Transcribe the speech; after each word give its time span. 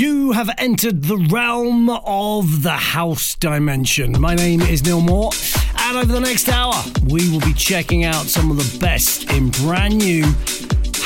You 0.00 0.32
have 0.32 0.48
entered 0.56 1.02
the 1.02 1.18
realm 1.30 1.90
of 1.90 2.62
the 2.62 2.70
house 2.70 3.34
dimension. 3.34 4.18
My 4.18 4.34
name 4.34 4.62
is 4.62 4.82
Neil 4.82 5.02
Moore, 5.02 5.30
and 5.76 5.98
over 5.98 6.10
the 6.10 6.20
next 6.20 6.48
hour, 6.48 6.72
we 7.04 7.28
will 7.28 7.40
be 7.40 7.52
checking 7.52 8.04
out 8.04 8.24
some 8.24 8.50
of 8.50 8.56
the 8.56 8.78
best 8.78 9.30
in 9.30 9.50
brand 9.50 9.98
new 9.98 10.24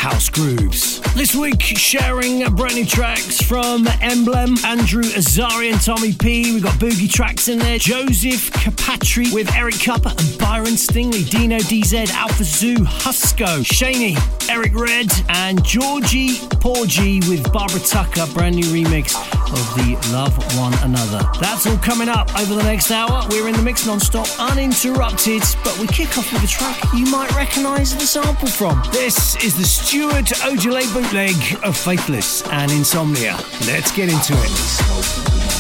house 0.05 0.29
grooves. 0.29 1.01
This 1.15 1.35
week, 1.35 1.63
sharing 1.63 2.41
brand 2.57 2.75
new 2.75 2.85
tracks 2.85 3.41
from 3.41 3.89
Emblem, 4.03 4.55
Andrew 4.63 5.03
Azara 5.17 5.69
and 5.69 5.81
Timmy 5.81 6.13
P. 6.13 6.53
We've 6.53 6.63
got 6.63 6.75
Boogietraxx 6.75 7.49
in 7.51 7.59
there. 7.59 7.79
Joseph 7.79 8.51
Capriati 8.51 9.33
with 9.33 9.51
Eric 9.55 9.77
Kupper 9.77 10.11
and 10.11 10.39
Byron 10.39 10.77
Stingily, 10.77 11.25
Dino 11.25 11.57
DZ, 11.57 12.11
Alpha 12.11 12.45
Zoo, 12.45 12.77
Husko, 12.77 13.65
Chaney, 13.65 14.15
Eric 14.51 14.75
Redd, 14.75 15.11
and 15.31 15.65
Georgie 15.65 16.37
Porgie 16.61 17.21
with 17.21 17.51
Barbara 17.51 17.81
Tucker, 17.81 18.27
brand 18.35 18.57
new 18.57 18.65
remix 18.65 19.15
of 19.55 19.75
the 19.77 19.97
Love 20.13 20.37
One 20.59 20.75
Another. 20.83 21.27
That's 21.41 21.67
all 21.67 21.79
coming 21.79 22.11
up 22.11 22.29
over 22.39 22.55
the 22.55 22.63
next 22.63 22.91
hour. 22.91 23.27
We're 23.31 23.49
in 23.49 23.55
the 23.55 23.63
mix 23.63 23.87
non-stop, 23.87 24.29
uninterrupted, 24.39 25.43
but 25.65 25.79
we 25.79 25.87
kick 25.87 26.19
off 26.19 26.31
with 26.31 26.45
a 26.45 26.47
track 26.47 26.79
you 26.93 27.07
might 27.07 27.35
recognise 27.35 27.95
the 27.95 28.07
sample 28.07 28.49
from. 28.49 28.83
This 28.93 29.43
is 29.43 29.57
the 29.57 29.65
Stuart 29.95 30.33
Ojelay 30.43 30.93
bootleg 30.93 31.37
of 31.63 31.77
Faithless 31.77 32.43
and 32.49 32.73
Insomnia. 32.73 33.37
Let's 33.65 33.93
get 33.93 34.09
into 34.09 34.33
it. 34.33 35.54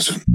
Johnson. 0.00 0.29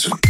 present. 0.00 0.29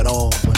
At 0.00 0.49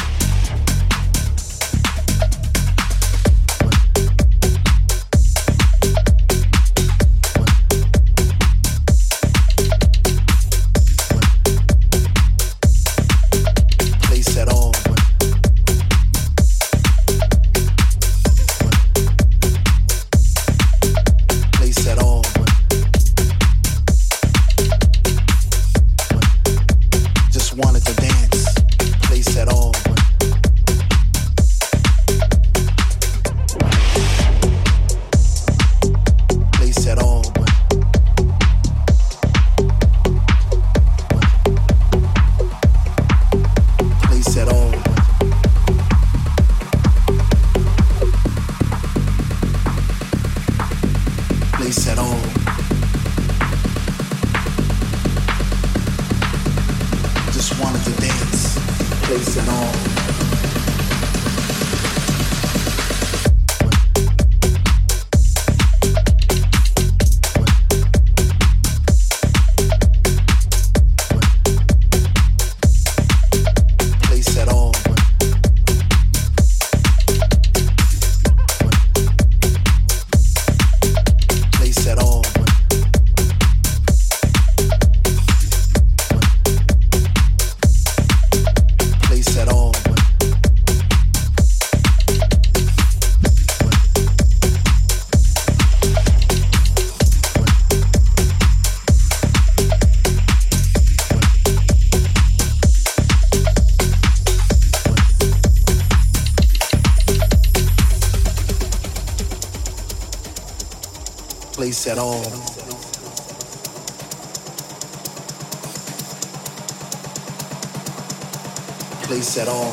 Place 119.13 119.37
at 119.37 119.47
all. 119.47 119.71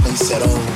Place 0.00 0.32
at 0.32 0.42
all. 0.42 0.75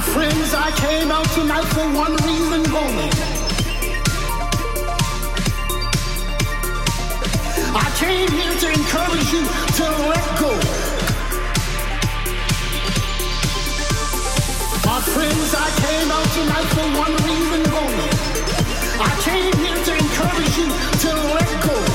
my 0.00 0.06
friends, 0.14 0.54
I 0.54 0.70
came 0.70 1.10
out 1.10 1.28
tonight 1.34 1.68
for 1.74 1.86
one 1.92 2.14
reason 2.24 2.62
only. 2.72 3.10
I 7.76 7.86
came 8.00 8.30
here 8.30 8.54
to 8.62 8.68
encourage 8.80 9.30
you 9.34 9.44
to 9.78 9.86
let 10.08 10.26
go. 10.40 10.52
My 14.88 15.00
friends, 15.12 15.48
I 15.54 15.68
came 15.84 16.10
out 16.16 16.28
tonight 16.38 16.68
for 16.76 16.86
one 17.04 17.14
reason 17.28 17.62
only. 17.82 18.10
I 19.04 19.12
came 19.28 19.52
here 19.64 19.80
to 19.84 19.92
encourage 20.04 20.56
you 20.56 20.68
to 21.04 21.10
let 21.34 21.50
go. 21.62 21.89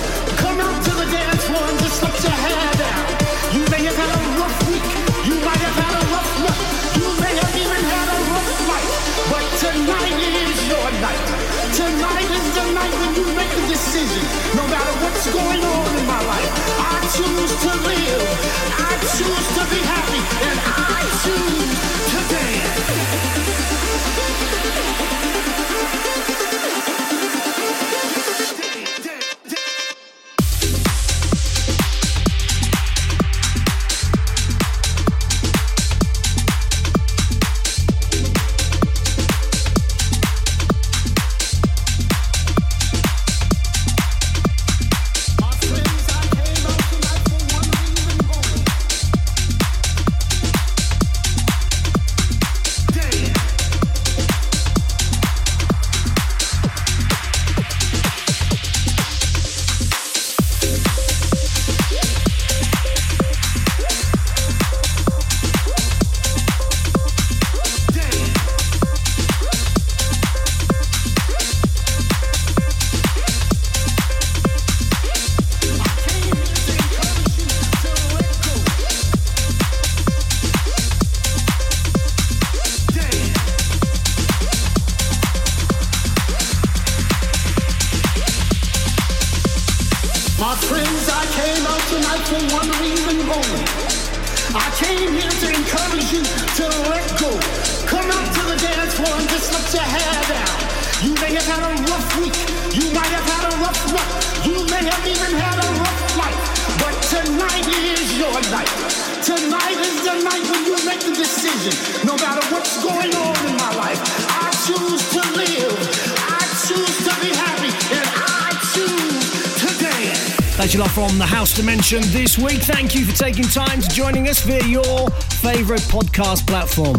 This 121.91 122.35
week. 122.39 122.63
Thank 122.63 122.95
you 122.95 123.05
for 123.05 123.15
taking 123.15 123.43
time 123.43 123.79
to 123.79 123.87
joining 123.89 124.27
us 124.27 124.41
via 124.41 124.63
your 124.63 125.11
favourite 125.11 125.83
podcast 125.83 126.47
platform. 126.47 126.97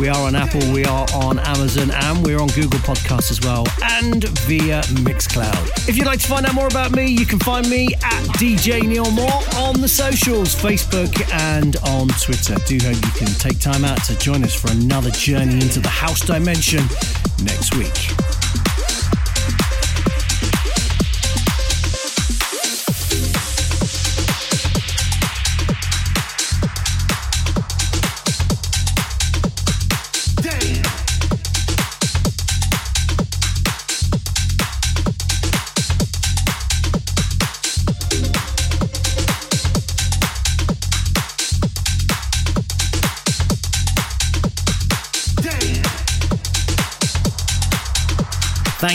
We 0.00 0.08
are 0.08 0.26
on 0.26 0.34
Apple, 0.34 0.60
we 0.72 0.84
are 0.84 1.06
on 1.14 1.38
Amazon, 1.38 1.92
and 1.92 2.26
we're 2.26 2.40
on 2.40 2.48
Google 2.48 2.80
Podcasts 2.80 3.30
as 3.30 3.40
well, 3.42 3.64
and 4.00 4.24
via 4.40 4.82
Mixcloud. 5.04 5.88
If 5.88 5.96
you'd 5.96 6.06
like 6.06 6.18
to 6.18 6.26
find 6.26 6.46
out 6.46 6.54
more 6.54 6.66
about 6.66 6.90
me, 6.90 7.06
you 7.06 7.24
can 7.24 7.38
find 7.38 7.70
me 7.70 7.94
at 7.94 8.22
DJ 8.40 8.82
Neil 8.82 9.08
Moore 9.12 9.40
on 9.54 9.80
the 9.80 9.86
socials, 9.86 10.52
Facebook 10.52 11.14
and 11.32 11.76
on 11.86 12.08
Twitter. 12.08 12.56
Do 12.66 12.76
hope 12.84 12.96
you 12.96 13.12
can 13.12 13.32
take 13.38 13.60
time 13.60 13.84
out 13.84 14.02
to 14.06 14.18
join 14.18 14.42
us 14.42 14.52
for 14.52 14.68
another 14.72 15.12
journey 15.12 15.54
into 15.54 15.78
the 15.78 15.88
House 15.88 16.22
Dimension 16.22 16.82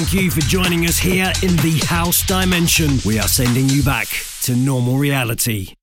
Thank 0.09 0.23
you 0.23 0.31
for 0.31 0.41
joining 0.41 0.87
us 0.87 0.97
here 0.97 1.31
in 1.43 1.55
the 1.57 1.79
House 1.85 2.25
Dimension. 2.25 2.97
We 3.05 3.19
are 3.19 3.27
sending 3.27 3.69
you 3.69 3.83
back 3.83 4.07
to 4.41 4.55
normal 4.55 4.97
reality. 4.97 5.75